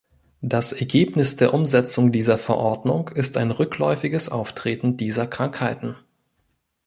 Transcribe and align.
Das 0.41 0.73
Ergebnis 0.73 1.35
der 1.35 1.53
Umsetzung 1.53 2.11
dieser 2.11 2.39
Verordnung 2.39 3.09
ist 3.09 3.37
ein 3.37 3.51
rückläufiges 3.51 4.29
Auftreten 4.29 4.97
dieser 4.97 5.27
Krankheiten. 5.27 5.95